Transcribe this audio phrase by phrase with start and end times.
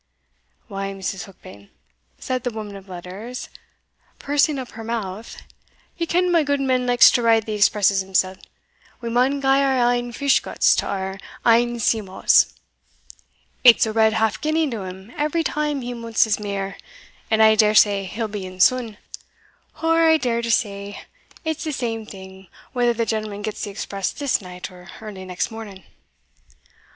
[0.67, 1.25] "Why, Mrs.
[1.25, 1.69] Heukbane,"
[2.17, 3.49] said the woman of letters,
[4.17, 5.37] pursing up her mouth,
[5.95, 8.37] "ye ken my gudeman likes to ride the expresses himsell
[8.99, 12.51] we maun gie our ain fish guts to our ain sea maws
[13.63, 16.77] it's a red half guinea to him every time he munts his mear;
[17.29, 18.97] and I dare say he'll be in sune
[19.83, 20.99] or I dare to say,
[21.45, 25.51] it's the same thing whether the gentleman gets the express this night or early next
[25.51, 25.83] morning."